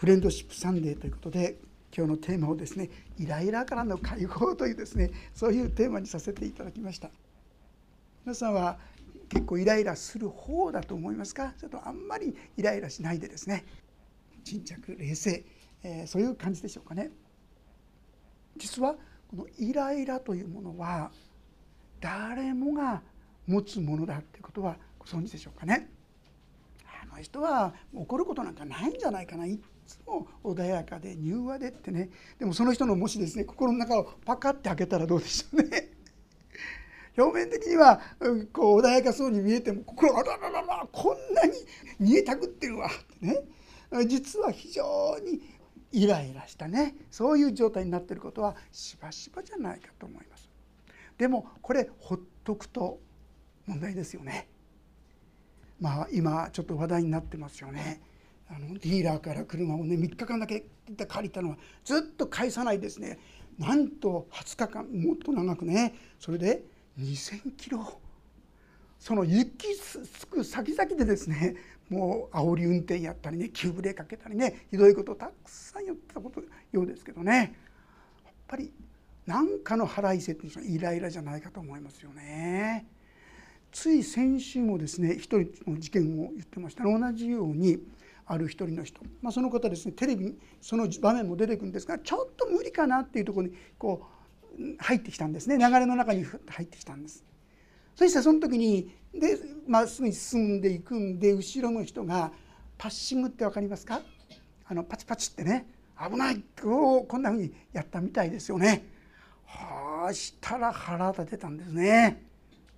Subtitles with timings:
[0.00, 1.56] フレンドシップサンデーということで
[1.94, 7.10] 今日のテーマをですねイライラからの解放というですねそういうテーマにさせていただきました。
[8.24, 8.78] 皆さんは
[9.28, 11.52] 結構イライラする方だと思いますか？
[11.60, 13.66] ちょっとあんまりイライラしないでですね
[14.42, 15.44] 沈着冷静、
[15.82, 17.10] えー、そういう感じでしょうかね。
[18.56, 18.94] 実は
[19.28, 21.10] このイライラというものは
[22.00, 23.02] 誰もが
[23.46, 25.90] 持つものだっていうことはご存知でしょうかね？
[26.86, 29.44] あの人は怒ることなんかないんじゃないかな。
[29.90, 35.90] つも穏やかで柔和でってねでもその人のもしですね心の中をパカッて開けたらどうでしょうね
[37.18, 38.00] 表面的には
[38.52, 41.52] こう穏やかそうに見えても心あららららこんなに
[41.98, 45.40] 煮えたくってるわってね実は非常に
[45.92, 50.48] イライラしたねそういう状態になっていることはしばしばじゃないかと思います。
[51.18, 53.00] でもこれほっとくと
[53.66, 54.48] 問題ですよね。
[55.80, 58.00] まあ今ちょっと話題になってますよね。
[58.50, 60.64] あのディーラーから車をね3日間だけ
[61.06, 63.18] 借りたのはずっと返さないですね。
[63.58, 65.94] なんと20日間もっと長くね。
[66.18, 66.64] それで
[66.98, 68.00] 2,000キロ。
[68.98, 71.54] その行き着く先々でですね
[71.88, 77.56] もう煽り運転やったりね急ブレーかけたりねひどいことをたくさんやってたことようですけどね。
[78.24, 78.72] やっぱり
[79.26, 82.86] 何かの腹いせっていうのはイライラじゃないかと思いますよね。
[83.70, 86.84] つい先週もですね一人の事件を言ってました。
[86.84, 87.78] 同じように
[88.32, 94.06] ある一人の人、まあ、その方ですねテレビその場面も出てくるんですがちょっと無理かなっていうところにこ
[94.56, 97.24] う入ってきたんですね流れの中に入ってきたんです。
[97.96, 99.36] そしてその時にで
[99.66, 102.30] まっすぐに進んでいくんで後ろの人が
[102.78, 104.00] パッシングって分かりますか？
[104.64, 105.66] あのパチパチってね
[105.98, 108.86] 危ないここんなふうにやったみたいですよね。
[109.44, 112.22] はあしたら腹立てたんですね。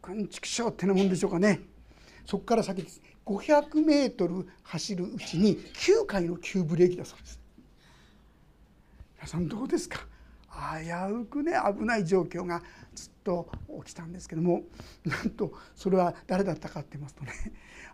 [0.00, 1.60] 勘畜生ってなもんでしょうかね。
[2.24, 3.02] そこから先です。
[3.24, 7.40] 500メートル走るうちに9回の急ブレーキだそうです。
[9.16, 10.00] 皆さんどうですか？
[10.50, 12.62] 危うくね危ない状況が
[12.94, 13.48] ずっと
[13.84, 14.62] 起きたんですけども
[15.04, 17.32] なんとそれは誰だったかって言いますとね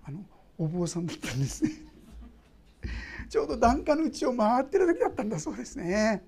[0.04, 0.20] あの
[0.56, 1.70] お坊さんだったんですね。
[3.28, 6.24] ちょうど檀家のうちを回ってる時だったんだそうですね。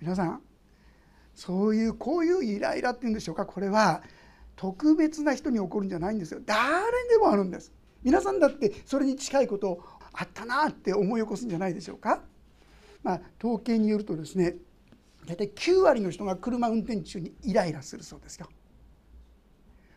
[0.00, 0.42] 皆さん
[1.34, 3.46] そういうこういうイライラっていうんでしょうか？
[3.46, 4.02] これは
[4.58, 6.40] 特別な人に起こるんじゃないんですよ。
[6.44, 7.72] 誰でもあるんです。
[8.02, 9.80] 皆さんだってそれに近いこと
[10.12, 12.22] あったなって思い起こすんじゃないでしょうか、
[13.04, 14.56] まあ、統計によるとですね
[15.26, 18.48] 大体9割の人が車運転中にイライラするそうですよ。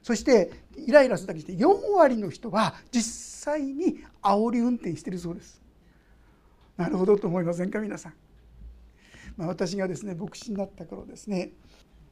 [0.04, 5.60] そしてイライラするだけして4割の人は実際に煽り運転してるそうです。
[6.78, 8.14] なるほどと思いませんか皆さん、
[9.38, 11.52] まあ、私がですね牧師になった頃ですね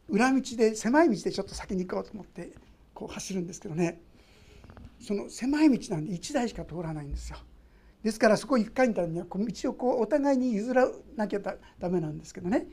[0.10, 2.52] 裏道で狭い道でちょっと先に行こうと思って
[2.94, 4.02] こう走るんですけどね。
[5.00, 7.38] その狭い道なんで1台しか通らないんですよ。
[8.04, 12.68] ですからそこ行くかにためにはこう道をこうお互いに譲らなきゃダメなんですけどね。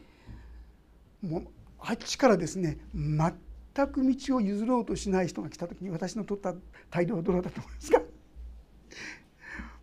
[1.22, 1.46] もう
[1.78, 6.54] あっちからですね全く道を譲ろうとしない人が来た時に私の取った
[6.90, 8.00] 態度はどうだったと思いますか？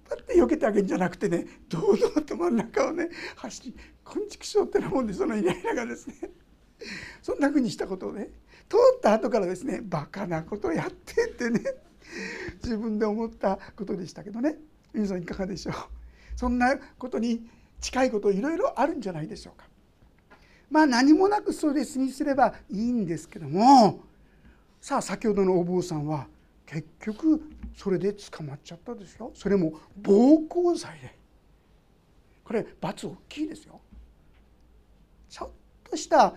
[0.10, 6.16] パッて避けてあげるんじゃなくてね堂々と真ん中をね走り「こんちくしょう」ってなもんでそのイライラがですね。
[7.22, 8.30] そんなふうにしたことをね
[8.70, 11.62] 通った後からですねバカなことやってってね
[12.64, 14.58] 自分で思ったことでしたけどね。
[14.94, 15.74] 皆さんいかがでしょう？
[16.36, 17.48] そんなことに
[17.82, 19.68] 近いこといろいろあるんじゃないでしょうか。
[20.70, 24.02] まあ何もなくそれで過ぎすればいいんですけども
[24.82, 26.28] さあ先ほどのお坊さんは
[26.66, 27.42] 結局
[27.76, 29.32] それで捕まっちゃったですよ。
[29.34, 31.18] それも暴行罪で。
[32.44, 33.80] これ罰大きいですよ。
[35.30, 35.50] ちょっ
[35.90, 36.36] とした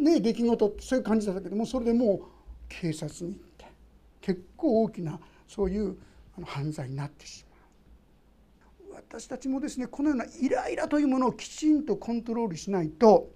[0.00, 2.20] ね、出来事そういう感じだったけどもそれでもう
[2.68, 3.66] 警察に行って
[4.20, 5.96] 結構大きなそういう
[6.44, 7.52] 犯罪になってしまう
[8.94, 13.30] 私たちもですねこのようなイライラというものをきちんとコントロールしないと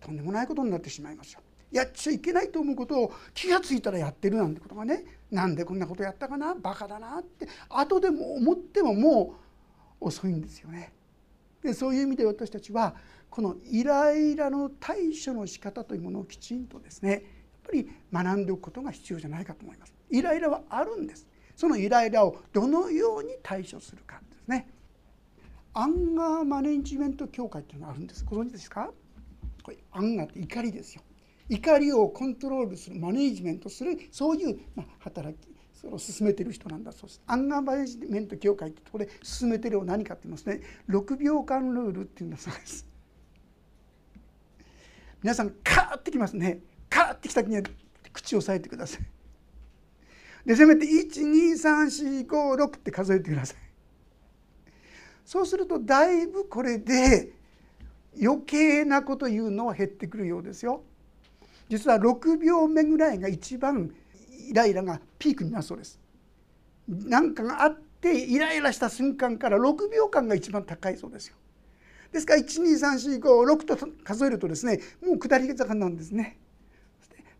[0.00, 1.40] とんでもないことになってしまいますよ。
[1.70, 9.36] やっちゃいけないと思うことを気が付いたらやってるなんてことがねなんでこんなことやったかなバカだなって後でも思ってもも
[10.00, 10.92] う遅いんですよね。
[11.62, 12.94] でそういう意味で私たちは
[13.32, 17.22] このイライラの対処の仕方というものをきちんとですねやっ
[17.62, 19.94] ぱり学んでおくことが必要じゃないかと思います。
[20.10, 21.26] イライラはあるんです。
[21.56, 24.68] そのイライラをどのように対処するかですね。
[25.72, 28.22] アンガーマネジメント協会っていうのがあるんです。
[28.26, 28.90] ご存知ですか？
[29.62, 31.02] これアンガーって怒りですよ。
[31.48, 37.22] 怒りをコントロールするマネジメントするそういうま働きそれを進めてる人なんだそうです。
[37.26, 42.91] アンガーマネジメント協会ってころで進めてるのは何かって言いますね6秒間ルールっていうんだそうです。
[45.22, 46.60] 皆さんカーってきますね
[46.90, 47.62] カーってきた時には
[48.12, 49.02] 口を押さえてください
[50.46, 53.56] でせめて12345 6って数えてください
[55.24, 57.32] そうするとだいぶこれで
[58.20, 60.82] 余計なこと言うのは減ってくるようですよ。
[61.68, 63.90] 実は6秒目ぐらいが一番
[64.48, 65.98] イライラがピークになるそうです。
[66.88, 71.36] 何かがあってイライラした瞬間から6秒間が一番高いそうですよ。
[72.12, 76.38] ですから12345と数えるとですねもう下り坂なんですね。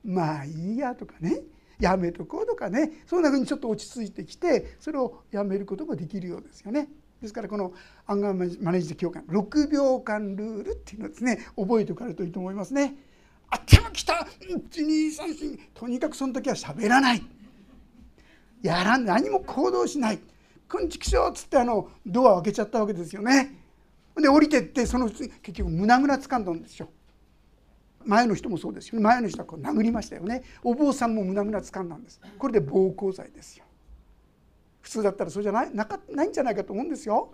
[0.05, 1.43] まあいいやとかね
[1.79, 6.89] やめとこうとかねそんなふうにちょっと落ち着いてきてそれをやめることができるようですよね。
[7.21, 7.73] ですからこの
[8.07, 12.97] アンガーマネージ協会6秒間ルールっていうのをですね覚えておかれるといいと思いますね。
[13.49, 17.23] 頭きた1234とにかくその時は喋らない
[18.63, 20.21] やらん何も行動しない
[20.71, 23.62] 「こんちくしょう」っつってあのドアを開けちゃったわけですよね。
[24.21, 26.91] で降りてってその結局胸ぐら掴んだんですよ。
[28.05, 29.05] 前の人もそうですよね。
[29.05, 30.43] 前の人はこう殴りましたよね。
[30.63, 32.21] お坊さんも胸ぐら掴んだんです。
[32.39, 33.65] これで暴行罪ですよ。
[34.81, 37.33] 普通だったらそうじゃないなかないんじゃないかと思うんですよ。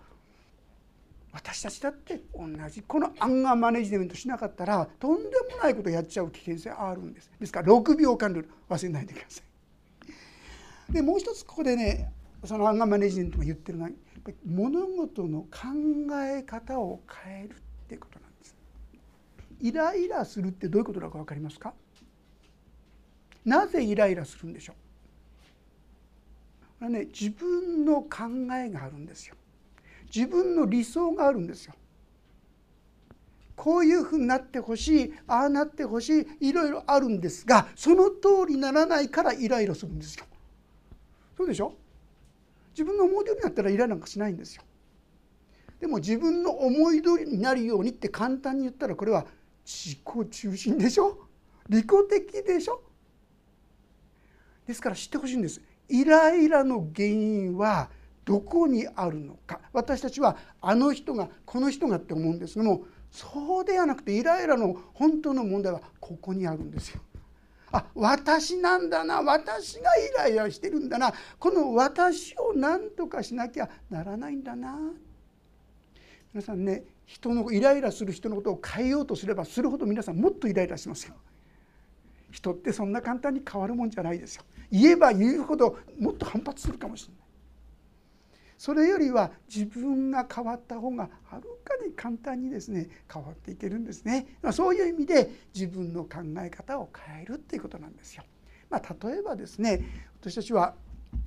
[1.33, 7.31] 私たちだって同じこのアンガーマネジメントしなかったらとんでもないことやっちゃう危険性あるんです。
[7.39, 9.43] ですから6秒間ルール忘れないでくださ
[10.91, 10.93] い。
[10.93, 12.13] でもう一つここでね
[12.45, 14.07] そのアンガーマネジメントが言ってるのはやっぱり
[14.45, 15.49] 物事の考
[16.23, 17.57] え方を変えるっ
[17.89, 18.57] ていうことなんです。
[19.61, 21.75] イライラするってどういうことだか分かりますか？
[23.45, 24.77] なぜイライラするんでしょう？
[26.81, 28.09] これね自分の考
[28.55, 29.35] えがあるんですよ。
[30.15, 31.75] 自分の理想があるんですよ。
[33.57, 40.25] こういうふうになってほしいああなってほしいいろいろあるんですがその通りにならないからイライラするんですよ。
[41.37, 41.75] そうでしょ？
[42.79, 44.63] 自分の思い通りになったらイライラなんかしないんですよ。
[45.81, 49.27] でも自分の思い通りになるようにって簡単に言ったらこれは
[49.65, 51.19] 自己中心でしょ？
[51.69, 52.81] 利己的でしょ？
[54.65, 55.61] ですから知ってほしいんです。
[55.89, 57.91] イライラの原因は
[58.25, 59.61] どこにあるのか？
[59.73, 67.01] 私たちはあの人がこの人がって思うんですけどもそうではなくてイライラの本当の問題はここにあるんですよ。
[67.73, 74.79] あ私なんだな私がイライラしてるんだなこの私を何とかしなきゃならないんだな
[76.32, 81.15] 皆さんね人のイライラする人のことを変えようとすればするほど皆さんもっとイライラしますよ。
[82.31, 84.44] 人ってそんな簡単に変わるもんじゃないですよ。
[84.70, 87.18] 言えば言うほどもっと反発するかもしれない。
[88.58, 98.25] それよりは自分が変わった方がはるかに簡単にですね変わっていけるんですね、そういう意味で自分の考え方を変えるっていうことなんですよ。
[98.69, 99.81] まあ、例えばですね
[100.20, 100.75] 私たちは、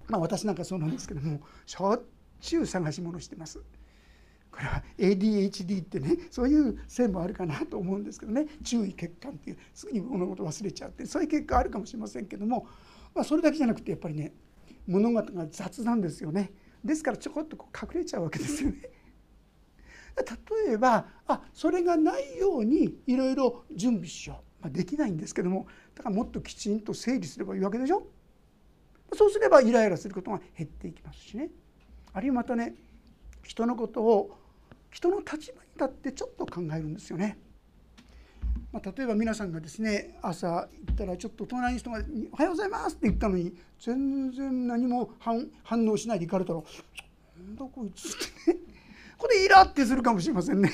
[0.09, 2.01] まあ、私なんかそうなんですけどもしょっ
[2.41, 3.61] ちゅう探し物してます。
[4.51, 12.67] これは ADHD ってねそういう線もあるかなと思うんですけどね注意欠陥っていうすぐに物事忘れちゃうってそういう結果あるかもしれませんけども、
[13.15, 14.33] まあ、それだけじゃなくてやっぱりね
[14.85, 16.51] 物事が雑なんですよね。
[16.83, 18.77] ですからちょこっとこう隠れちゃうわけですよね。
[20.65, 28.07] 例えばあそれがないようにいろいろ準備しよう、まあ、できないんですけどもだからもっときちんと整理すればいいわけでしょ
[29.13, 31.49] そうすればイライラすることが減っていきますしね
[32.13, 32.75] あるいはまたね
[33.43, 34.37] 人のことを
[34.91, 37.37] 人の立場に立ってちょっと考えるんですよね。
[38.71, 42.00] まあ、例えば皆さんがですね朝行ったらちょっと隣の人が
[42.31, 46.62] 「おはようございます」って言ったのに全然何も反応しないで行かれたら
[47.38, 48.59] 「なんだこいつ」ってね。
[49.18, 50.69] これイラってするかもしれませんね。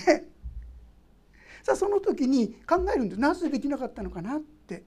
[1.64, 3.19] さあその時に考えるんです。
[3.19, 4.83] なぜできなかったのかなって。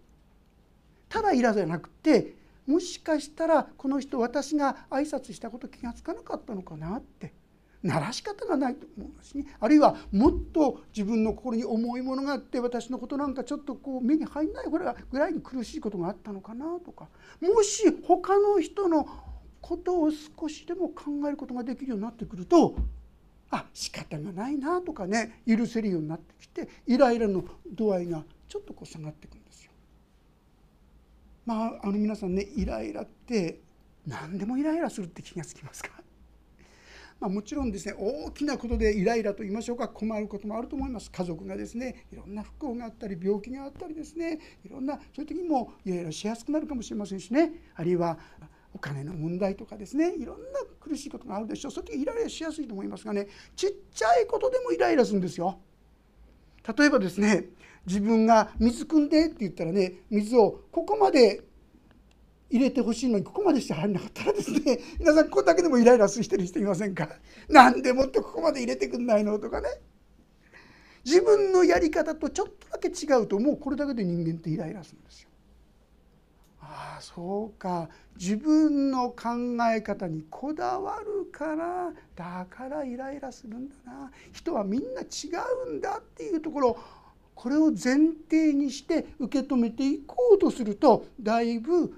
[1.09, 7.35] ただイラじゃなくてもしかしたらこの人私が挨拶したこと気が付かなかったのかなって。
[7.83, 9.47] 鳴らし方がないと思うしね。
[9.59, 17.09] あるいはもっと自分の心に重いものがあって私のことなんかちょっとこう目に入んないぐらいに苦しいことがあったのかなとか。
[17.41, 19.09] もし他の人の
[19.61, 22.77] ことを少しでも考えることができるようになってくると
[23.51, 29.73] あ仕方がないなとかね許せるようになってきてイライラの度合いがちょっとこう下がってくるんですよ。
[31.47, 33.61] まああの皆さんねイライラって
[34.07, 35.91] 何でもイライラするって気がつきますか？
[37.21, 41.11] まあ、もちろんですね大きなことでイライラと言いましょうか困ることもあると思います。
[41.11, 47.53] 家族がですねいろんな不幸があったり病気があったりですねいろんなそういう時にもイライラしやすくなるかもしれませんしね。
[47.75, 48.19] あるいは
[48.73, 51.73] お金の問題とかですねいろんな苦しいことがあるでしょう。
[51.73, 55.59] そういう時イライラしやすいと思いますがねちっちゃいことでもイライラするんですよ。
[56.79, 57.47] 例えばですね
[57.87, 61.43] 自分が水汲んでって言ったらね水をここまで
[62.51, 67.09] 入れてほしいのにここまでして入らなかったらですね 皆さんここだけでもイライラしてる人いませんか？
[67.49, 69.69] 何でもっとここまで入れてくんないのとかね。
[71.05, 75.31] 自分のやり方とちょっとだけ違うともうこれだけで人間ってイライラするんですよ。
[76.61, 77.89] ああそうか。
[78.19, 79.29] 自分の考
[79.75, 84.11] え方にこだわるからだからイライラするんだな。
[84.33, 85.07] 人はみんな違
[85.69, 86.77] うんだっていうところ
[87.35, 91.95] これを前提にして受け止めていこうとするとだいぶ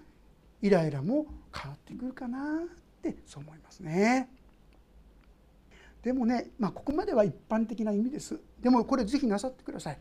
[0.63, 2.67] イライラも変わってくるかなっ
[3.03, 4.31] てそう思いますね。
[6.03, 8.41] でもね、まあ、ここまでは一般的な意味です。
[8.61, 9.99] でもこれぜひなさってください。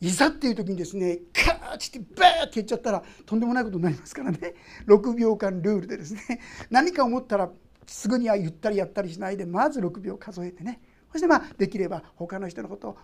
[0.00, 4.54] いざっていう時にですねカーッてバーッて言っちゃったらとんでもないことになりますからね
[4.86, 7.50] 6秒間ルールでですね何か思ったら
[7.86, 10.82] すぐには言ったりやったりしないでまず6秒数えてね
[11.12, 12.98] そしてまあできれば他の人のことを考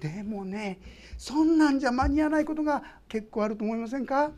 [0.00, 0.80] えるでもね
[1.18, 4.32] そんなんじゃ間に合わないことが結構あると思いませんか？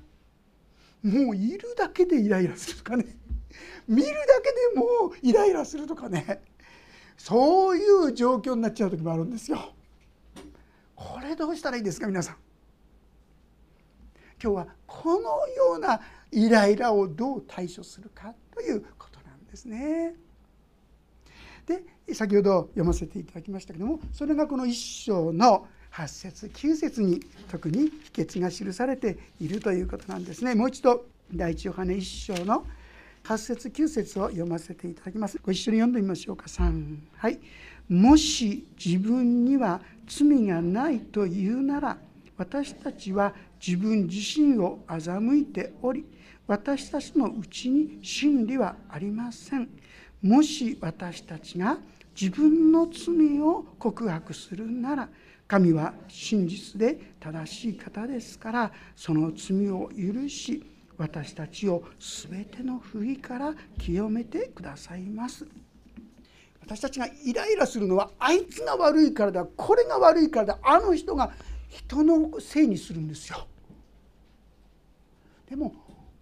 [1.03, 3.05] もういるだけでイライラするとかね
[3.87, 6.43] 見るだけでもイライラするとかね
[7.17, 9.73] そういう状況になっちゃう時もあるんですよ。
[10.95, 12.37] これどうしたらいいですか皆さん。
[14.43, 16.01] 今日はこのような
[16.31, 20.15] イライラをどう対処するかということなんですね。
[21.67, 30.55] で先ほど読ませていただきましたけどもそれがこの一章の8節9節に特に秘訣が記されているということなんですね。
[30.55, 32.67] もう一度第一ヨハネ一章の
[33.25, 35.39] 8節9節を読ませていただきます。
[35.43, 36.49] ご一緒に読んでみましょうか。
[36.49, 37.41] 3はい
[37.89, 41.97] もし自分には罪がないというなら
[42.37, 43.33] 私たちは
[43.65, 46.05] 自分自身を欺いており
[46.47, 49.69] 私たちのうちに真理はありません
[50.27, 51.79] もし私たちが
[52.21, 55.09] 自分の罪を告白するなら
[55.47, 60.65] 神は真実で正しい方ですからその罪を許し
[60.99, 61.85] 私たちを
[62.29, 65.47] 全ての不義から清めてくださいます。
[66.61, 71.31] 私たちがイライラするのはあいつが悪いからだこれが悪いからだあの人が
[71.69, 73.47] 人のせいにするんですよ。
[75.49, 75.73] でも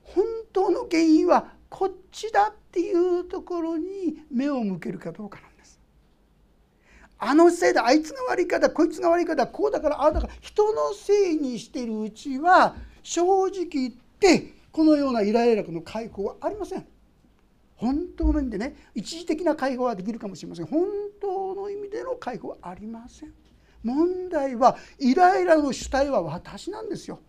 [0.02, 5.78] 本当の原因はこっちだっていうところに目を向けるかどうかなんです。
[7.18, 16.84] あのせいだあいつが悪いからだこいつが悪いからだこうだからああだから人のせいにしてるうちは正直言ってこのようなイライラの解放はありません。
[17.76, 20.86] 本当の意味でね一時的な解放はできるかもしれません本
[21.20, 23.32] 当の意味での解放はありません
[23.82, 27.20] 問題はイライラの主体は私なんですよ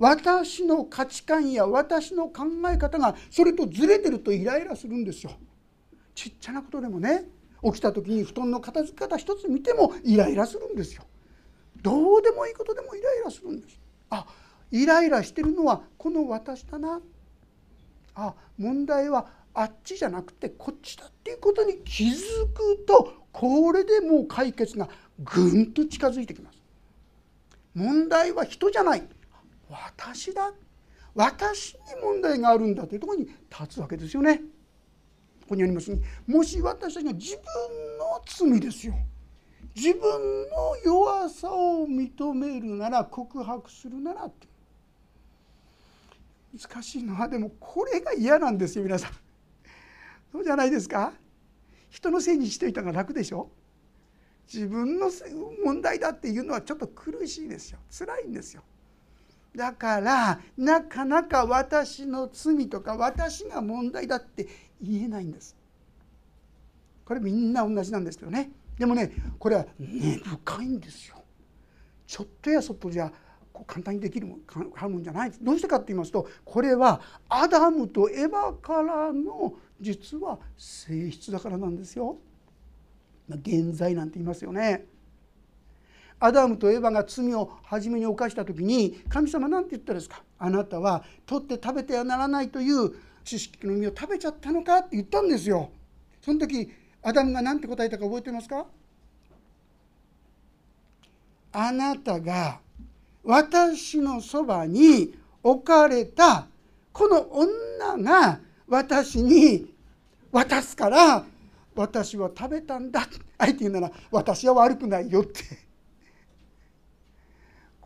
[0.00, 5.32] 私の価値観や私の考え方がそれとずれてるとイライラするんですよ。
[6.14, 7.28] ちっちゃなことでもね
[7.62, 11.02] 起きた時に布団の片付け方一つ見てもイライラするんですよ。
[11.82, 13.78] どうでもいいことでもイライラするんです。
[14.08, 14.26] あ
[14.70, 17.02] イライラしてるのはこの私だな。
[18.14, 22.14] あ問題はあっちじゃなくてこっちだっていうことに気づ
[22.54, 24.88] くとこれでもう解決が
[25.22, 26.58] ぐんと近づいてきます。
[27.74, 29.06] 問題は人じゃない。
[29.70, 30.52] 私だ。
[31.14, 34.38] 私に問題があるんだというところに立つわけですよね。
[35.42, 37.42] ここにありますにもし私たちが自分
[37.98, 38.94] の罪ですよ。
[39.74, 44.48] 自分の弱さを認めるなら告白するならって。
[46.56, 49.12] 難しいのはでもこれが嫌なんですよ皆さん。
[50.32, 51.12] そうじゃないですか。
[51.88, 53.50] 人のせいにしておいたが楽でしょ。
[54.52, 55.10] 自分の
[55.64, 57.78] 問題だっていうのはちょっと苦しいですよ。
[57.90, 58.62] 辛いんですよ。
[59.54, 64.46] だからなかなか私の罪とか私が問題だって
[64.80, 65.56] 言えないんです
[67.04, 71.16] これみんな同じなんですけどねでもねこれは根深いんですよ
[72.06, 73.12] ちょっとやそっとじゃ
[73.66, 74.40] 簡単にできるもん
[74.76, 82.18] あるもんじゃないどうしてかって言いますとこれはアダムとエバからの実は性質だからなんですよ。
[83.28, 84.86] 現在なんて言いますよね。
[86.20, 90.22] アダムとエヴァが罪を初めに犯した時に神様何て言ったんですか？
[90.38, 95.70] あなたは取って食べてはならないという知識の実を食べちゃったのかって言ったんですよ。
[96.20, 96.70] その時
[97.02, 98.66] アダムが何て答えたか覚えてますか？
[101.52, 102.60] あなたが
[103.24, 106.46] 私のそばに置かれた
[106.92, 109.72] この女が私に
[110.30, 111.24] 渡すから
[111.74, 113.08] 私は食べたんだ
[113.38, 115.69] あえて言うなら私は悪くないよって。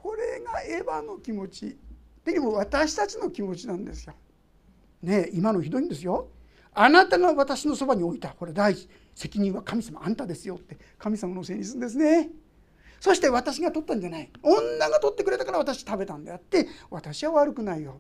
[0.05, 1.79] これがエヴァの気持ち。
[2.27, 4.13] でも私たちの気持ちなんですよ。
[5.03, 6.29] ね今のひどいんですよ。
[6.75, 8.29] あなたが私のそばに置いた。
[8.29, 10.77] これ第一責任は神様あんたですよって。
[10.99, 12.29] 神様のせいにするんですね。
[13.01, 14.31] そして私が取ったんじゃない。
[14.43, 17.99] 女が取ってくれたから私食べたんであって私は悪くないよ。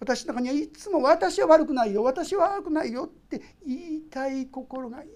[0.00, 2.02] 私の中にはいつも私は悪くないよ。
[2.02, 5.06] 私は悪くないよって言いたい心がい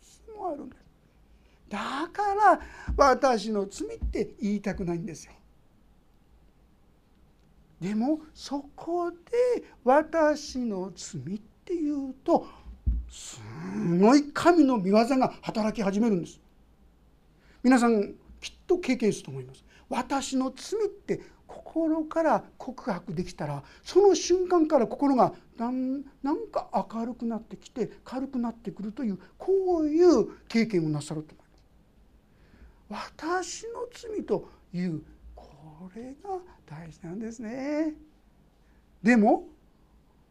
[0.00, 0.82] つもあるんです
[1.68, 2.60] だから
[2.96, 5.34] 私の罪って言いたくないんですよ。
[7.82, 9.16] でもそこで
[9.82, 12.46] 私の罪っていうと
[13.10, 13.40] す
[14.00, 16.40] ごい神の御業が働き始めるんです。
[17.60, 19.64] 皆さんきっと経験すると思います。
[19.88, 26.04] 私の罪って心から告白できたらその瞬間から心がなん
[26.52, 31.46] か明るくなってきて軽くなってくるというこういう経験をなさると思い
[32.88, 33.64] ます。
[33.64, 35.02] 私の罪という
[35.94, 37.94] れが大事なんですね。
[39.02, 39.48] でも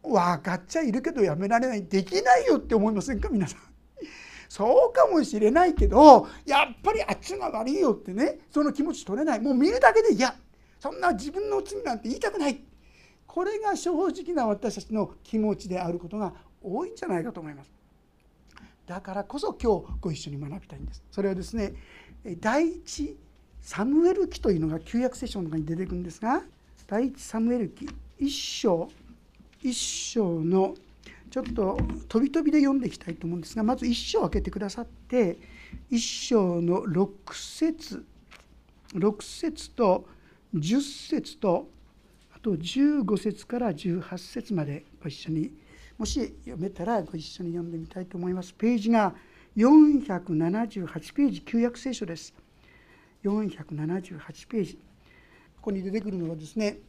[0.03, 1.83] 分かっちゃいるけどやめられない。
[1.85, 3.29] できないよって思いませんか？
[3.29, 3.59] 皆さん。
[4.49, 9.39] そうかもしれないけどやっぱりあっちが悪いよってねその気持ち取れない。
[9.39, 10.35] もう見るだけで嫌。
[10.79, 12.59] そんな自分の罪なんて言いたくない。
[13.27, 17.71] これが正直な私たちの気持ちであることが多いんじゃないかと思います。
[18.85, 21.01] だからこそ今日ご一緒に学びたいんです。
[21.11, 21.73] それはですね
[22.39, 23.15] 第一
[23.61, 26.41] サムエル記というのが旧約聖書の中に出てくるんですが
[26.87, 27.87] 第一サムエル記
[28.19, 28.89] 一章
[29.61, 30.75] 一章の
[31.29, 31.77] ちょっと
[32.09, 35.37] 飛び飛びで読んでいきたいと思うんですがまず一章を開けてくださって
[35.89, 38.03] 一章の6節
[38.93, 40.05] 6節と
[40.53, 41.69] 10節と
[42.35, 45.51] あと15節から18節までご一緒に
[45.97, 48.53] もし読めたらご一緒に読んでみたいと思います。
[48.53, 49.13] ページが
[49.55, 52.33] 478ページ旧約聖書です。
[53.23, 54.75] 478ページ。
[55.57, 56.79] ここに出てくるのはですね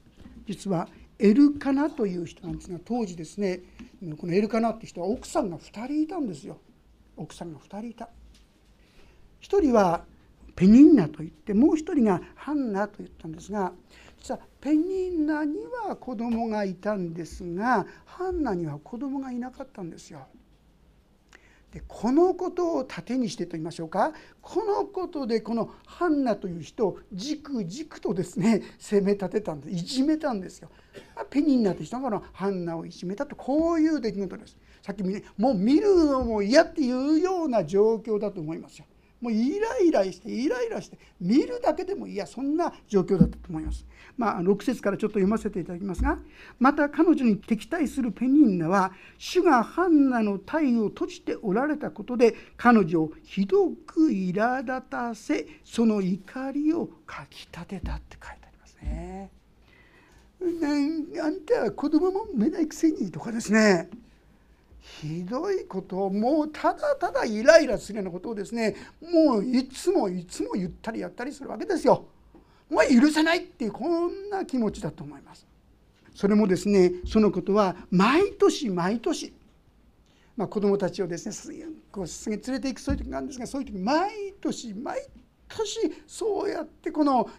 [0.47, 3.61] 実はエルカナという人なんですが当時ですね
[4.19, 6.59] このエルカナって人は奥さんが2人いたんですよ。
[7.17, 8.09] 奥さんが2人いた。
[9.43, 10.05] 1人は
[10.57, 13.73] ペニンナといってもう一人がハンナと言ったんですが
[14.19, 20.27] 実はペニンナには子供がいたんですがハンナには子供がいなかったんですよ。
[21.73, 24.13] でこのことを盾にしてと言いましょうか
[24.43, 30.69] このことでこのハンナという人を軸軸とですね責め立てたんですいじめたんですよ。
[31.31, 34.57] ペニンナという人がこのハンナをいじめたとこういう出来事です。
[34.83, 35.03] さっき
[35.39, 38.85] もう見るのも嫌っていうような状況だと思いますよ。
[39.23, 43.87] もうイライラしてイライラして見るだけでもいやそんな状況だったと思います。
[44.19, 46.19] まあ、6節からちょっと読ませていただきますが
[46.59, 59.31] また彼女に敵対するペニンナは主がハンナの体を閉じておられたことで彼女をひどく苛立たせその怒りをかきたてたって書いてありますね。
[61.23, 63.89] あんたは子供も産めないくせにとかですね
[64.83, 72.07] ひどいことをもうただただイライラするようなことをですねもういつもいつも言ったりやったりするわけですよ。
[72.69, 75.47] もう許せないっていうこんな気持ちだと思います。
[76.15, 79.33] それもですねそのことは毎年毎年、
[80.37, 85.01] まあ、子どもたちをですねこう連れていくそういう時があるんですがそういう時毎年毎
[85.49, 87.31] 年そうやってこの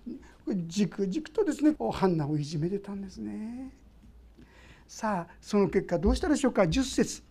[0.68, 3.74] じくじくとですねハンナをいじめてたんですね。
[4.88, 7.24] さあその結果どうしたでしょうか？10節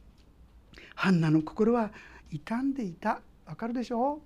[0.94, 1.90] ハンナの心は
[2.30, 3.20] 傷んでいた。
[3.46, 4.20] わかるでしょう？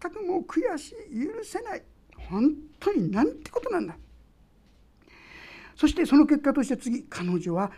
[0.00, 1.82] 全くもう悔しい許せない。
[2.28, 3.96] 本当になんてことなんだ。
[5.76, 7.70] そしてその結果として次彼女は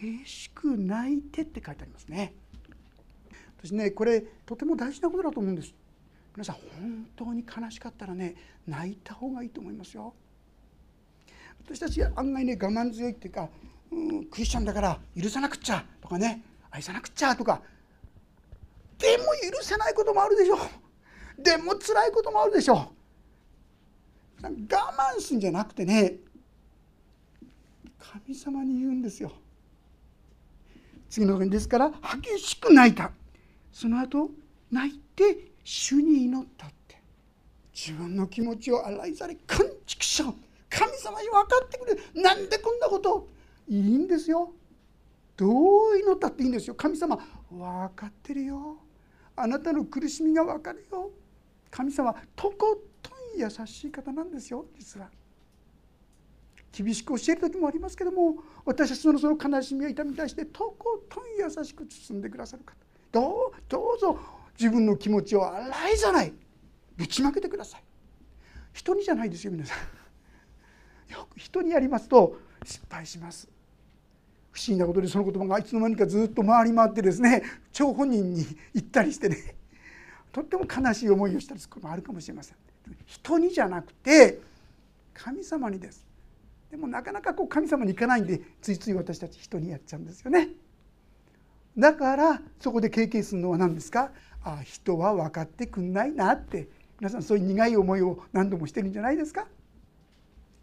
[0.00, 2.34] 激しく泣いてって書いてありますね。
[3.58, 5.74] 私ねこれとても大事なことだと思うんです。
[6.34, 8.34] 皆さん本当に悲しかったらね
[8.66, 10.14] 泣いた方がいいと思いますよ。
[11.64, 13.48] 私たち案外ね我慢強いっていうか、
[13.90, 16.42] うん、クリスチャンだから許さなくっちゃとかね。
[16.72, 17.62] 愛さなくちゃとか。
[18.98, 20.56] でも許せないこともあるでしょ。
[20.56, 20.58] う
[21.42, 22.74] でも辛いこともあるでしょ。
[22.74, 26.16] う我慢するんじゃなくてね
[27.98, 29.32] 神様に言うんですよ。
[31.08, 33.10] 次のにですから激しく泣いた。
[33.70, 34.30] その後
[34.70, 37.00] 泣いて主に祈ったって。
[37.74, 40.34] 自分の気持ちを洗いざれ感畜しちゃう。
[40.70, 43.28] 神様に分かってくれなんでこんなこと
[43.68, 44.52] いいんですよ。
[45.36, 45.48] ど
[45.90, 46.74] う祈ったっていいんですよ。
[46.74, 47.16] 神様
[47.50, 48.78] 分かってるよ。
[49.34, 51.10] あなたの苦しみが分かるよ。
[51.70, 55.08] 神様とことん優しい方なんですよ実は。
[56.70, 62.76] 厳しく教える時もありますけども私たちのその悲しみや痛みに対してとことん優しく包んでくださる方。
[63.10, 64.18] どうどうぞ
[64.58, 66.32] 自分の気持ちを洗いざらい。
[66.96, 67.84] ぶちまけてください。
[68.72, 71.12] 人にじゃないですよ皆さん。
[71.12, 73.48] よく人にやりますと失敗します。
[74.52, 79.36] 不思議なことでその言葉がいつの間にかずっと回り回ってですね 張本人に行ったりしてね
[80.30, 82.56] とっても悲しい思いをしたりすることもあるかもしれません。
[83.06, 84.40] 人にじゃなくて
[85.14, 86.04] 神様にです。
[86.70, 90.48] でもなかなかこう神様に行かないんでついつい私たち人にやっちゃうんですよね。
[91.76, 94.12] だからそこで経験するのは何ですか？
[94.44, 96.68] ああ人は分かってくんないなって。
[97.00, 99.48] 皆さんそういう苦い思いを何度もしてるんじゃないですか？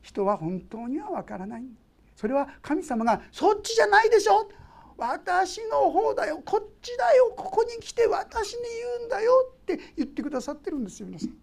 [0.02, 1.66] 人は本当には分からない。
[2.20, 4.50] それは神様が「そっちじゃないでしょ。
[4.98, 6.42] 私の方だよ。
[6.44, 7.34] こっちだよ。
[7.34, 8.60] ここに来て私に
[8.98, 11.38] 言うんだよ」って言ってくださってるんですよ皆さん。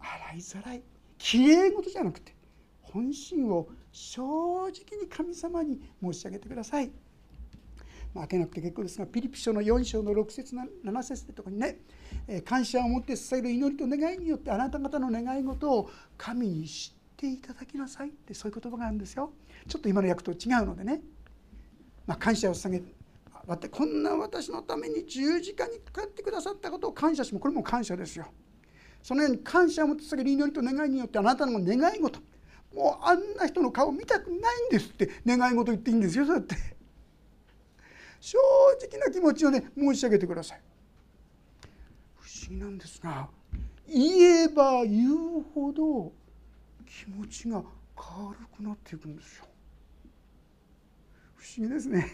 [0.00, 0.82] 洗いざらい。
[1.18, 2.34] きれい事じゃなくて
[2.80, 6.90] 本心を正直に神様に申し上げてください。
[8.12, 11.78] まあ、開けなくて結構ですがピリピ書の4章の6節7節ってとこにね
[12.26, 19.32] え感謝を持って捧げる祈りと願いによってあなた方の願い事を神に知っていただきなさいってそういう言葉があるんですよ。
[19.68, 21.00] ちょっと今の訳と違うのでね、
[22.04, 22.82] まあ、感謝を捧げ
[23.70, 28.26] こんな私のために十字架にかかってくださったことを感謝しもこれも感謝ですよ。
[29.02, 32.20] そのように感謝を持って捧げる祈りと願いによってあなたの願い事。
[32.74, 36.56] もうあんな人の顔見たくないんですって願い事言っていいんですよそうやって。
[38.20, 38.38] 正
[38.90, 40.60] 直な気持ちをね申し上げてください。
[42.18, 43.28] 不思議なんですが
[43.88, 46.12] 言えば言うほど
[47.00, 47.62] 気持ちが
[47.96, 49.46] 軽くなっていくんですよ。
[51.36, 52.06] 不思議ですね。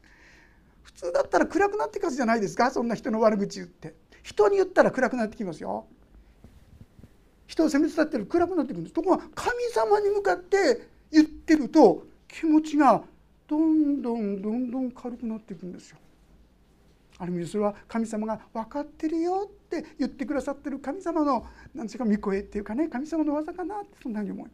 [0.82, 2.70] 普通だったら暗くなっていくはずじゃないですか？
[2.70, 3.94] そんな人の悪口言って。
[4.22, 5.86] 人に言ったら暗くなってきますよ。
[7.46, 8.94] 人を責め伝ってる暗くなってくるんです。
[8.94, 13.02] ところが神様に向かって言ってると気持ちが
[13.48, 15.98] どんどんどんどん軽くなっていくんですよ。
[17.18, 24.52] ある意味それは神様が分かってるよって言ってくださってる神様の何ていうか御声っていうかね神様の技かなってそんなに思います。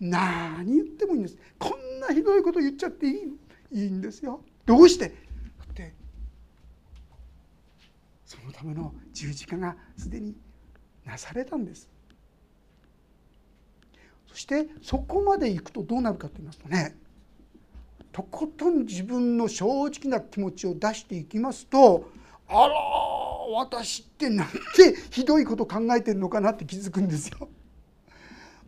[0.00, 1.36] 何言ってもいいんです。
[1.58, 3.14] こんなひどいこと言っちゃっていい
[3.72, 4.40] いいんですよ。
[4.64, 5.08] どうして？
[5.08, 5.14] だ
[5.64, 5.92] って
[8.24, 10.34] そのための十字架がすでに
[11.04, 11.90] なされたんです。
[14.26, 16.96] そしてそこまで行くとどうなるかと言いますとね
[18.12, 22.08] とことん自分の正直な気持ちを出していきますと
[22.48, 22.74] あら
[23.52, 27.48] 私ってなんてひどいこと考えてるのかなって気づくんですよ。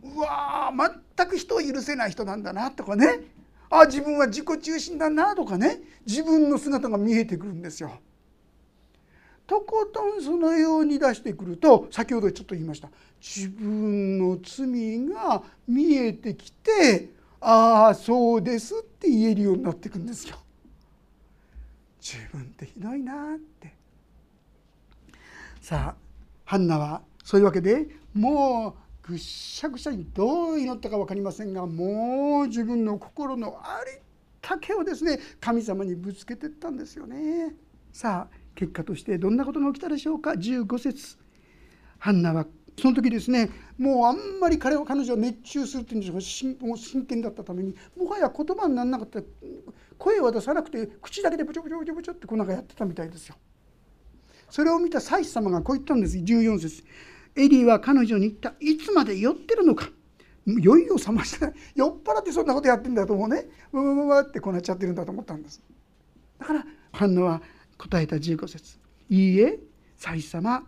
[0.03, 0.71] うわ
[1.17, 3.21] 全く人を許せない人なんだなとかね
[3.69, 7.91] あ自分は自己中心だなとかね自分の姿が見えてくるんですよ。
[9.47, 12.89] とことんそのように出してくると先ほどちょっと言いました
[13.21, 17.09] 自分の罪が見えてきて
[17.41, 20.37] ああそうですって言えるようになっていくんですよ。
[22.01, 23.73] 自分ってひどいなって
[25.63, 25.95] さあ
[26.43, 34.01] ハンナはそういうわけでもうぐっしゃぐしゃにどう祈ったか分かりませんがもう自分の心のありっ
[34.41, 37.55] たけをですね神様にぶつけてったんですよね。
[37.93, 41.17] さあ結果としてどんなことが起きたでしょうか？15節
[41.97, 42.45] ハンナは
[42.77, 49.21] その時ですねもうあんまり彼を彼女を熱中するっていうんでしょうもう真剣だったためにもはや言葉にならなかった
[49.97, 53.37] 声は出さなくて口だけでブチョブチョブチョブチョってこうなんかやってたみたいですよ。
[54.53, 56.15] それを見た祭司様がこう言ったんです。
[56.15, 56.83] 14節。
[57.35, 58.53] エリーは彼女に言った。
[58.59, 59.89] いつまで酔ってるのか。
[60.45, 63.47] 酔いを覚ましてない酔っ払ってそんなことやってんだと思うね。
[63.71, 65.59] うわわわってこうなっちゃってるんだと思ったんです。
[66.37, 67.41] だからハンナは
[67.79, 68.77] 答えた15節。
[69.09, 69.59] いいえ
[69.97, 70.63] 祭司様。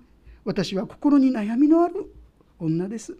[0.45, 2.11] 私は心に悩みのある。
[2.57, 3.15] 女です。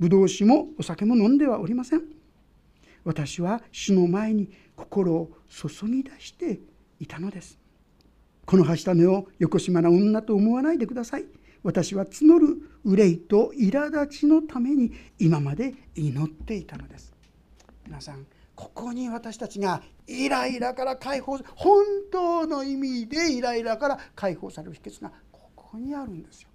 [0.00, 2.02] ぶどう酒もお酒も飲んではおりません。
[3.04, 6.58] 私は主の前に心を注ぎ出して
[6.98, 7.60] いたのです。
[8.50, 11.24] このはした根をよこしまな女と思わないでください。
[11.62, 17.14] 私は募る憂いと苛立ちのために今まで祈っていたのです。
[17.86, 26.48] 皆さんここに私たちがイライラから解放本当の意味でイライラから解放される秘訣がここにあるんですよ。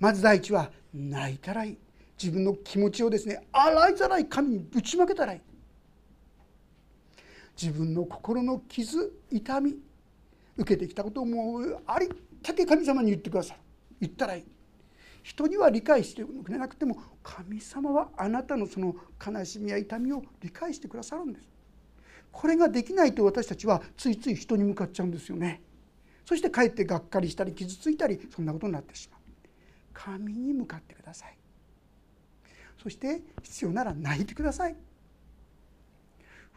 [0.00, 1.78] まず第一は泣いたらいい
[2.20, 5.40] 自分の気持ちをですね洗いざらい神にぶちまけたらいい
[7.56, 9.76] 自分の心の傷痛み
[10.58, 12.08] 受けてきたことをもうありっ
[12.42, 13.58] たけ神様に言ってください
[14.00, 14.44] 言ったらいい。
[15.22, 18.94] 人には理解してくれなくても神様はあなたのその
[19.24, 21.48] 悲しみや痛みを理解してくださるんです。
[22.30, 25.62] これができないと私たちはついつい人に向かっちゃうんですよね。
[26.24, 29.20] そしてかえってがっかりしたり傷ついたりそんなことになってしまう。
[29.92, 31.38] 神に向かってください。
[32.82, 34.76] そして必要なら泣いてください。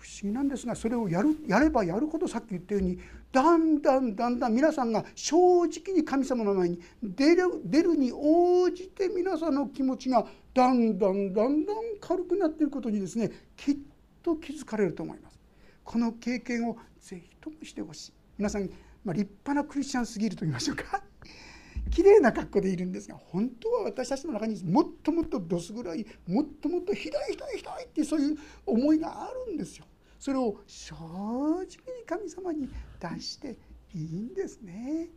[0.01, 2.97] 不思議なんですがそれをやるやればやるほどさっき言ったように
[3.31, 13.75] だんだんだんだん皆さんが正直に神様の前に出る出るに応じて皆さんの気持ちがだんだんだんだん軽くなっていることにですねきっ
[14.23, 15.39] と気づかれると思います。
[15.83, 18.69] この経験をぜひともしてほしい皆さん、
[19.03, 21.03] まあ、立派なクリスチャンすぎると言いましょうか
[21.91, 29.85] 綺麗な格好でいるんですが本当は私たちの中にもっともっとどす黒いもっともっとひどいひどいひどいってそういう思いがあるんですよ。
[30.21, 31.67] それを正直に
[32.05, 33.57] 神様に出して
[33.95, 35.09] いいんですね。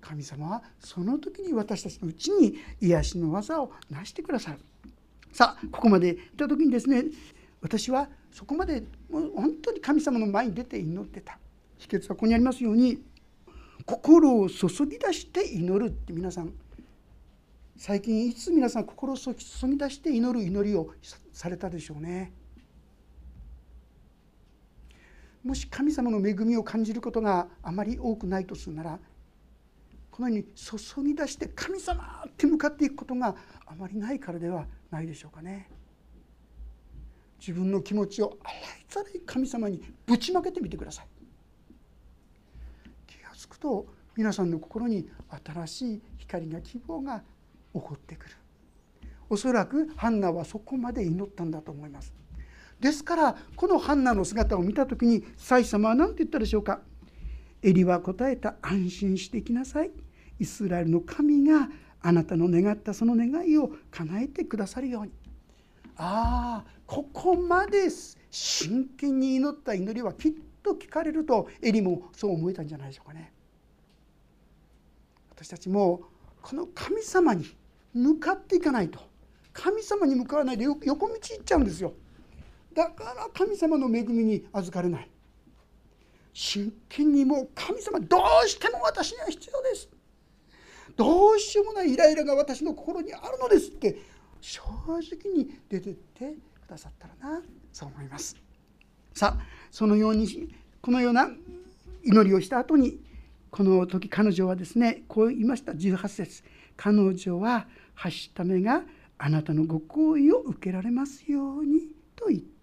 [0.00, 4.58] 神様はその時に私たちのうちに癒しの技を成してくださる
[5.32, 7.04] さあここまでいった時にですね
[7.62, 11.38] 私はそこまでもう本当に神様の前に出て祈ってた
[11.78, 13.02] 秘訣はここにありますように
[13.86, 16.52] 心を注ぎ出して祈るって皆さん
[17.78, 20.90] 最近いつ皆さん心を注ぎ出して祈る祈りを
[21.32, 22.32] されたでしょうね。
[25.44, 28.98] もし神様の恵みを感じることがあまり多くないとするなら
[30.10, 33.34] このように注ぎ出して神様って向かっていくことが
[33.66, 35.68] あまりないからではないでしょうかね。
[37.40, 41.06] 自分の気持ちを洗いざらい神様にぶちまけてみてください。
[43.08, 45.10] 気が付くと皆さんの心に
[45.44, 47.24] 新しい光が希望が
[47.74, 48.36] 起こってくる
[49.28, 52.14] おそらくハンナはそこまで祈ったんだと思います
[52.80, 56.80] ですからこのハンナの姿を見た時に祭様は何て言ったでしょうか
[57.62, 59.90] エリは答えた安心してきなさい
[60.38, 61.68] イスラエルの神が
[62.00, 65.12] あなたの願ったその願いを叶えてくださるように
[65.96, 67.88] ああここまで
[68.30, 70.32] 真剣に祈った祈りはきっ
[70.62, 73.32] と聞かれるとエリもそう思えたんじゃないでしょうかね
[75.30, 76.02] 私たちも
[76.42, 77.46] この神様に
[77.94, 79.00] 向かっていかないと
[79.52, 81.94] 神様に向かわないで横道行っちゃうんですよ
[82.74, 85.08] だから神様の恵みに預かれない。
[86.32, 89.88] 真剣にもう神様どうしても私には必要です。
[90.96, 93.96] どうしようもないイライラが私の心にあるのですって
[94.40, 96.34] 正直に出てって
[96.66, 97.42] くださったらな。
[97.72, 98.36] そう思います。
[99.14, 101.30] さあそのようにこのような
[102.02, 103.00] 祈りをした後に
[103.50, 105.72] この時彼女はですねこう言いました。
[105.72, 106.42] 18節。
[106.76, 108.82] 彼女は発した目が
[109.16, 111.82] あなたのご好意を受けられますように
[112.16, 112.53] と言った。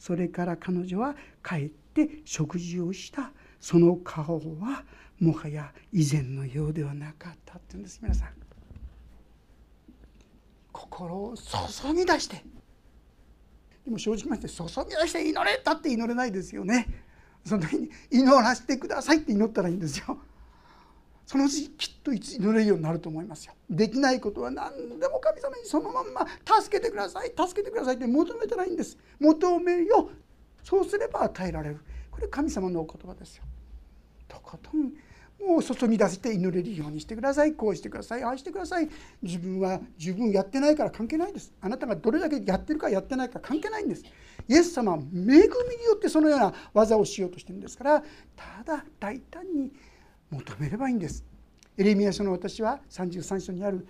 [0.00, 1.14] それから彼女は
[1.46, 3.32] 帰って食事をした。
[3.60, 4.82] その顔は
[5.20, 8.00] もはや以前のようではなかったって言うんです。
[8.02, 8.28] 皆さん。
[10.72, 12.42] 心を注ぎ出して。
[13.84, 16.88] でも正直まして注ぎ出して祈れたって祈れないですよね。
[17.44, 20.18] その時に祈らせてくださいって祈ったらいいんですよ。
[21.30, 23.52] そのうちきっと祈れるようになると思いますよ。
[23.70, 26.26] できないことは何でも神様にそのまんま
[26.60, 27.28] 助けてください。
[27.28, 28.98] 助けてくださいって求めたらいんです。
[29.20, 30.10] 求めよ
[30.64, 31.78] そうすれば与えられる。
[32.10, 33.44] これ神様のお言葉ですよ。
[34.26, 34.92] とことん
[35.48, 37.54] もう注ぎ出して祈れるようにしてください。
[37.54, 38.24] こうしてください。
[38.24, 38.88] ああしてください。
[39.22, 41.52] 自分は十分やってないから関係ないです。
[41.60, 44.02] あなたがどれだけやってるかやってないか関係ないんです。
[44.48, 45.46] イエス様は恵みによ
[45.94, 48.02] ってそのような技をしようとしてるんですから
[48.34, 49.70] ただ大胆に
[50.30, 51.24] 求めればいいんです。
[51.76, 53.86] エレミア書の私は33章にある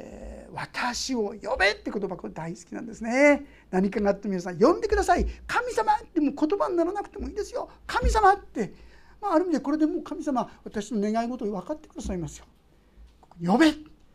[0.00, 3.44] えー、私を呼べって言葉これ大好きなんですね。
[3.70, 5.26] 何かがあって皆さん呼んでください。
[5.46, 7.68] 神様っても言葉にならなくてもいいですよ。
[7.84, 8.72] 神様って、
[9.20, 12.46] まあ、ある意味でこれでもう神様私の願い事を分かってくださいますよ。
[13.44, 13.72] 呼べ。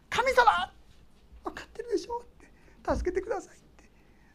[0.10, 0.72] 神様。
[1.44, 2.96] 分かってるでしょって。
[2.96, 3.84] 助けてくださいって。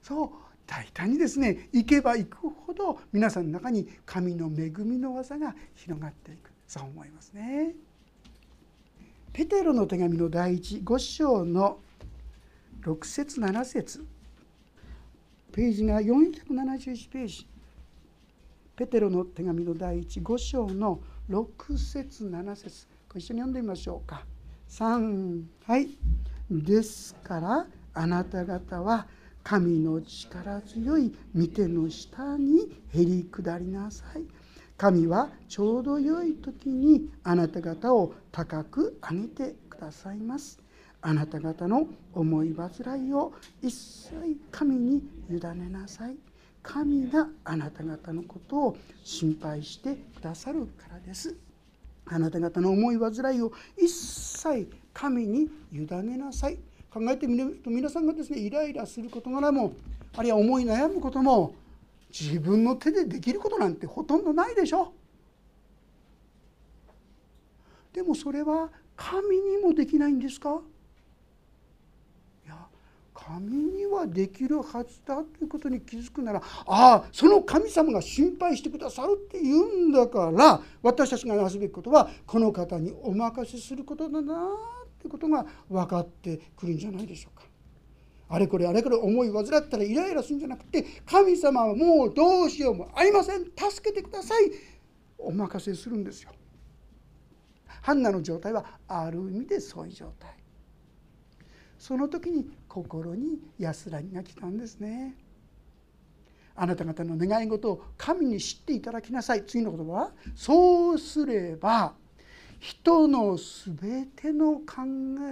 [0.02, 0.30] そう。
[0.66, 6.47] 大胆にですね行けば行くほど皆さんの中に神の恵みの技が広がっていく。
[6.68, 7.74] そう思いますね。
[9.32, 11.78] ペテロの手紙の第一5章の
[12.82, 14.04] 6節7節。
[15.50, 17.46] ページが471ページ。
[18.76, 21.00] ペテロの手紙の第一5章の
[21.30, 22.86] 6節7節。
[23.08, 24.26] ご一緒に読んでみましょうか。
[24.68, 25.88] 3はい。
[26.50, 29.06] ですからあなた方は
[29.42, 34.37] 神の力強い御手の下にへり下りなさい。
[34.78, 40.60] 神はちょうど良い時にあなた方を高く上げてくださいます。
[41.02, 44.14] あなた方の思い煩いを一切
[44.52, 46.14] 神に委ねなさい。
[46.62, 51.34] 神があなた方のことを心配してくださるからです。
[52.06, 56.58] あなた方の思い煩いを一切神に委ねなさい。
[56.88, 59.72] 考えてみると皆さんがですねイライラする事柄も
[60.16, 61.52] あるいは思い悩むことも
[62.10, 64.92] 自分の手でできることなんてほとんどないでしょ
[67.92, 70.60] でもそれは神にもできないんですか？
[72.46, 72.56] いや
[73.14, 87.47] 神にはできるはずだということに気づくならああその神様が心配してくださるって言うんだから私たちがなすべきことはこの方にお任せすることだなってことが分かってくるんじゃないでしょうか。
[88.28, 93.44] あれこれあれこれ思い患ったらイライラするんじゃなくて神様はもうどうしようもありません。
[93.44, 94.50] 助けてください。
[95.18, 96.30] お任せするんですよ。
[97.82, 100.34] ハンナの状態はある意味でそういう状態。
[101.78, 105.16] その時に心に安らぎが来たんですね。
[106.54, 109.46] あなた方の願い事を神に知っていただきなさい。
[109.46, 111.94] 次の言葉はそうすれば
[112.58, 114.82] 人のすべての考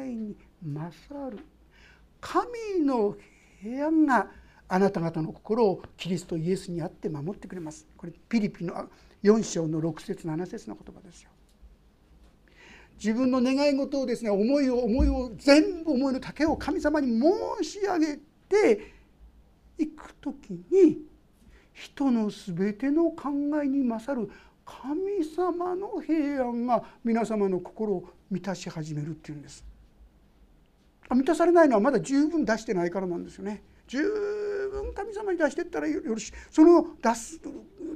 [0.01, 1.45] えに勝る。
[2.21, 3.17] 神の
[3.63, 4.29] 平安が
[4.69, 7.87] あなた方の心をキリストイエスにあって守ってくれます。
[7.97, 8.89] これピリピの
[9.23, 11.31] 4章の6節7節の言葉ですよ。
[12.99, 18.17] 自分の願い事をですね思いを思いを全部思いの丈を神様に申し上げ
[18.49, 18.93] て
[19.79, 20.99] いく時に
[21.73, 23.29] 人の全ての考
[23.63, 24.31] えに勝る
[24.65, 29.65] 神様の平安が皆様の心を満たし始めるっていうんです。
[31.11, 34.03] 満たされないのはまだ十分出してないからなんですよね十
[34.73, 37.41] 分神様に出していったらよろしいその出す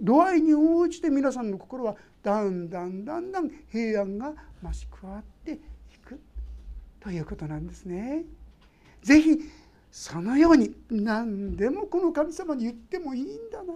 [0.03, 5.59] 度合いに応じて皆さんの心はだんだんだんだん平安が増し加わってい
[6.05, 6.21] く
[7.01, 8.25] ということなんですね。
[9.03, 9.39] ぜひ
[9.91, 13.73] そのように何でもこの神様に言ってもいいんだな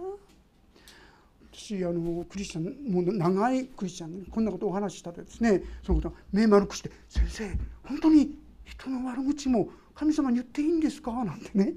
[1.51, 7.49] 私あのクリスチャンもう長いクリスチャンにこんなことをお話ししたでですねそのこと目丸くして「先生
[7.83, 11.73] 本当に人の悪口も神様に言っていいんですか?」なんてね。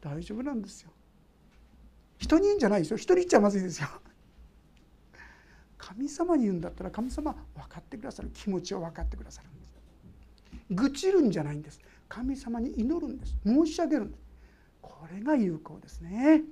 [0.00, 0.90] 大丈夫なんですよ。
[2.18, 2.96] 人に言うんじゃないですよ。
[2.96, 3.88] 人に言っちゃまずいですよ。
[5.78, 8.30] 神様に言うんだったら神様分かってくださる。
[8.32, 9.74] 気持ちを分かってくださるんです。
[10.70, 11.80] 愚痴るんじゃないんです。
[12.08, 13.36] 神様に祈るんです。
[13.44, 14.24] 申し上げるんです。
[14.80, 16.42] これが有効ですね。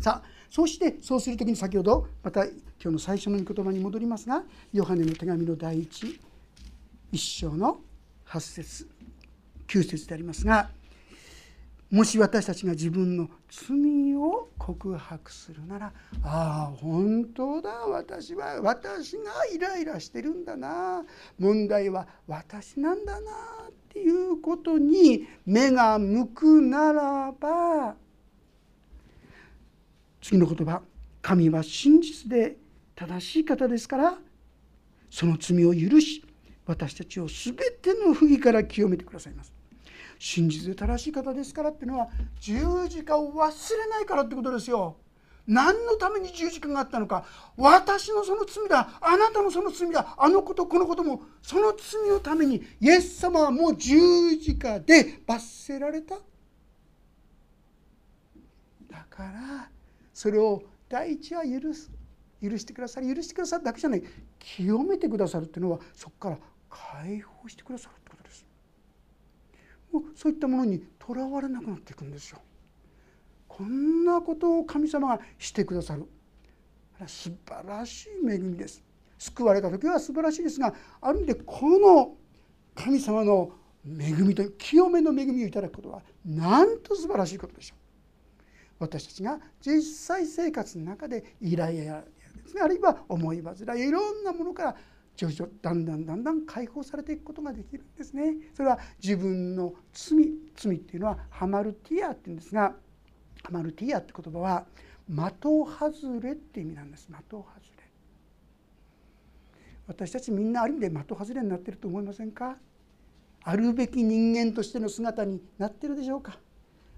[0.00, 6.20] さあそしてそうする時に先ほどまた今日の最初の御言葉に戻りますがヨハネの手紙の第一
[7.16, 7.80] 一章の
[8.28, 8.88] 8節
[9.68, 10.68] 9節でありますが
[11.90, 21.04] もし私たちが自分の罪を告白するならああ本当だ私は私がイライラしてるんだな
[21.38, 23.30] 問題は私なんだな
[23.68, 27.94] っていうことに目が向くならば
[30.20, 30.82] 次の言葉
[31.22, 32.58] 神は真実で
[32.94, 34.18] 正しい方ですから
[35.08, 36.25] その罪を許し
[36.66, 39.52] 私たちを全ての不義から清めてくださいます。
[40.18, 42.08] 真実で正しい方ですからっていうのは
[42.40, 44.96] 十字架を忘れないからってことですよ。
[45.46, 47.24] 何のために十字架があったのか。
[47.56, 48.98] 私のその罪だ。
[49.00, 50.16] あなたのその罪だ。
[50.18, 56.16] あのことこのこともその罪のためにイエス様はもう十字架で罰せられた。
[58.90, 59.70] だから
[60.12, 61.90] それを第一は許す。
[62.42, 64.02] 許してくださり許してくださるだけじゃない。
[64.38, 66.38] 清めてくださるっていうのはそこから
[66.92, 68.46] 解放してくださるってことです。
[69.92, 72.40] もうそういったものにとらわれなくなっていくんですよ。
[73.48, 76.06] こんなことを神様がしてくださる。
[77.06, 78.82] 素晴らしい恵みです。
[79.18, 82.14] 救われた時は素晴らしいですがある意味でこの
[82.74, 83.52] 神様の
[83.86, 87.86] 恵みと清めの恵みをいただくことはなんと素晴らしいことでしょう。
[88.78, 92.04] 私たちが実際生活の中でイライラや
[92.44, 94.76] ですねあるいは思い煩いいろんなものから
[95.16, 98.36] 徐々だんだんだんだん解放されていくことができるんですね。
[98.54, 102.74] それは自分の罪罪っていうのはハマルティアっていうんですが
[103.42, 104.66] ハマルティアって言葉は
[105.08, 107.06] 的外れって意味なんです。
[107.06, 107.44] 的外
[107.78, 107.84] れ。
[109.86, 112.56] 私たちみんなある意味で的外れになってると思いませんか？
[113.42, 116.38] あるべき人間としての姿になってるでしょうか？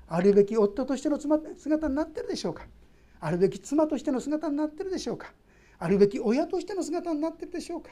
[0.08, 2.66] あるべき夫としての姿になってるでしょうか？
[3.20, 5.32] あるべき妻としての姿になってるでしょうか？
[5.78, 7.90] あるべき親としての姿になってるでしょうか？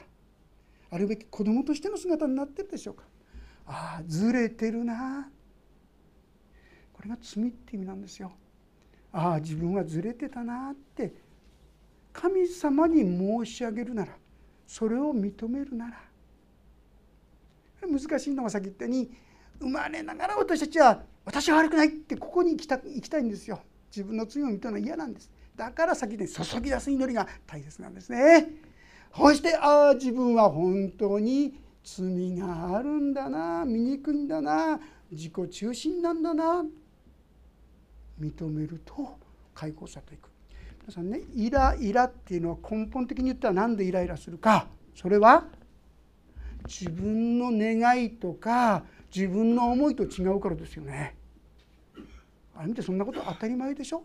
[0.89, 3.03] あるべき子供としての姿になってるでしょうか。
[3.65, 5.29] ああずれてるな。
[6.93, 8.31] これが罪って意味なんですよ。
[9.11, 11.13] ああ自分はずれてたなって。
[12.13, 14.17] 神様に申し上げるなら
[14.65, 16.01] それを認めるなら。
[17.87, 19.11] 難しいのが先言ったように
[19.59, 23.61] 生まれながら私たちは私は悪くないってここに行きた行きたいんですよ。
[23.91, 25.29] 自分の罪を認めるのは嫌なんです。
[25.55, 28.47] だから先で注ぎ出す祈りが大切なんですね。
[29.11, 34.79] こうしてああ自分は本当に罪があるんだな醜いんだな
[35.11, 36.65] 自己中心なんだな
[38.19, 39.17] 認めると
[39.53, 40.29] 解放されていく。
[40.81, 44.67] 皆さんねイライラっていうのは根本的に言ったら何でイライラするか。
[44.95, 45.45] それは
[46.67, 51.15] 自分の願いとか自分の思いと違うからですよね。
[52.55, 54.03] あれ見てそんなこと当たり前でしょ。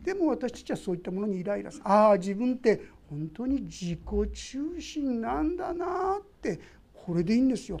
[0.00, 1.88] でも私たちはそういったものにイライラする。
[1.88, 2.80] ああ自分って
[3.10, 4.00] 本当に自己
[4.32, 6.60] 中心なんだなって
[6.94, 7.80] これでいいんですよ。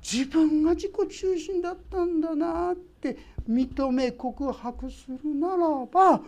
[0.00, 3.16] 自分が自己中心だったんだなって
[3.48, 6.20] 認め告白するならば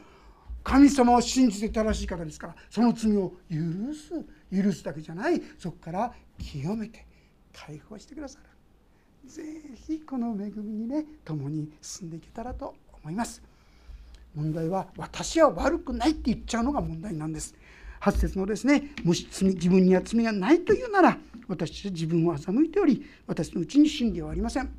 [0.62, 3.58] 神様は信じて正しい方ですからその罪を許
[3.92, 7.06] す許すだけじゃないそこから清めて
[7.52, 8.44] 解放してくださる。
[9.26, 9.42] 是
[9.86, 13.42] 非この恵みにね共に進んでいけたらと思います。
[14.34, 17.54] 問題は私は悪くないって言っちゃうのが問題なんです。
[18.04, 24.70] 8節のですねもし罪自分には罪がないというなら私は自分を欺いており私のうちに真理はありません。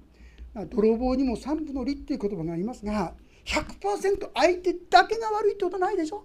[0.69, 3.13] 泥棒にも三分の利っていう言葉がありますが
[3.45, 6.23] 100%相手だけが悪いってことないでしょ？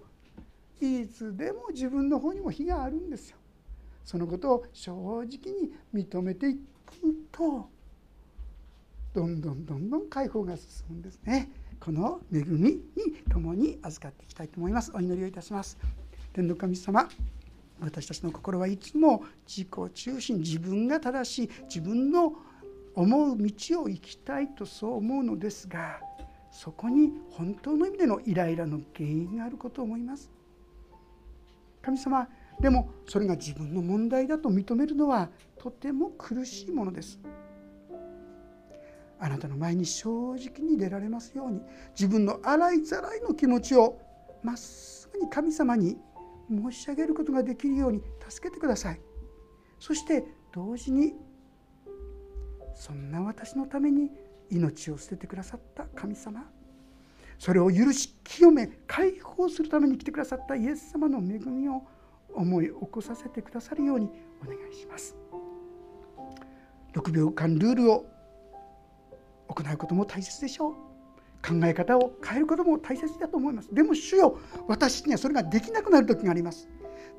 [0.80, 3.36] いつでも自分の方にも非があるんですよ。
[4.04, 6.60] そのことを正直に認めていく
[7.32, 7.68] と
[9.12, 11.50] どんどんどんどん解放が進むんですね。
[11.80, 12.82] この恵みに
[13.30, 14.92] 共に預かっていきたいと思います。
[14.94, 15.76] お祈りをいたします。
[16.32, 17.08] 天の神様
[17.80, 22.34] 私たちの心はいつも自己中心自分が正しい自分の
[22.94, 26.00] 思う道を行きたいとそう思うのですが
[26.50, 30.30] そこに本当の意味でのイライラの原因があることを思います。
[31.80, 32.28] 神様
[32.60, 37.18] でもそれが自分の問題だと認めるのはとても苦しいものです。
[39.18, 41.60] あなたの前に正直に出られますように
[41.90, 43.98] 自分の洗いざらいの気持ちを
[44.42, 45.98] まっすぐに神様に
[46.50, 49.00] 申し上げることができるように助けてください。
[49.78, 51.14] そして同時に
[52.74, 54.10] そんな私のために
[54.50, 56.50] 命を捨ててくださった神様。
[57.38, 61.82] それを許し清め解放するために来てくださったイエス様の恵みを
[62.34, 64.10] 思い起こさせてくださるように
[64.42, 65.16] お願いします。
[66.92, 68.04] 6秒間ルールを
[69.48, 70.89] 行うことも大切でしょう。
[71.42, 73.74] 考え方を変えることも大切だと思います。
[73.74, 74.38] でも主よ
[74.68, 76.68] 私にはそれができなくなる時があります。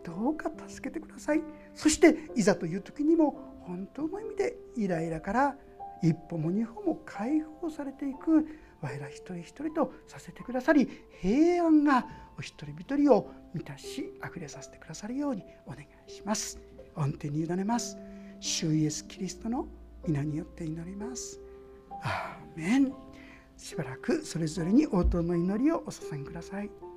[0.03, 1.41] どうか助けてください。
[1.74, 5.55] そしていざという時にも本当の意味でイライラから
[6.01, 8.47] 一歩も二歩も解放されていく
[8.82, 10.89] 我ら一人一人とさせてくださり
[11.22, 12.07] 平安が
[12.38, 16.59] お一人一人を満たし溢れさせてくださるようにお願いします。
[16.95, 17.97] 御手に委ねます。
[18.39, 19.67] 主イエスキリストの
[20.07, 21.39] 皆によって祈ります。
[22.01, 23.11] アーメン。
[23.62, 26.91] しばらくそれぞれに応答の祈りをお捧げください。